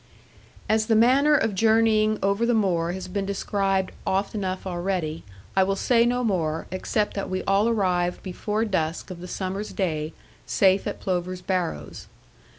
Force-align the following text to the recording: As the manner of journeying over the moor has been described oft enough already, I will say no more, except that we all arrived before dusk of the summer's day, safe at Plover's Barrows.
As 0.67 0.87
the 0.87 0.95
manner 0.95 1.35
of 1.35 1.53
journeying 1.53 2.17
over 2.23 2.43
the 2.43 2.55
moor 2.55 2.93
has 2.93 3.07
been 3.07 3.23
described 3.27 3.91
oft 4.07 4.33
enough 4.33 4.65
already, 4.65 5.23
I 5.55 5.61
will 5.63 5.75
say 5.75 6.07
no 6.07 6.23
more, 6.23 6.65
except 6.71 7.13
that 7.13 7.29
we 7.29 7.43
all 7.43 7.69
arrived 7.69 8.23
before 8.23 8.65
dusk 8.65 9.11
of 9.11 9.21
the 9.21 9.27
summer's 9.27 9.71
day, 9.73 10.13
safe 10.47 10.87
at 10.87 11.01
Plover's 11.01 11.41
Barrows. 11.43 12.07